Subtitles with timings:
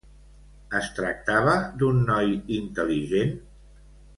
[0.79, 1.53] Es tractava
[1.83, 3.39] d'un noi intel·ligent?